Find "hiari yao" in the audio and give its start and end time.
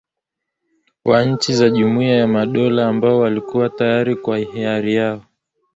4.37-5.21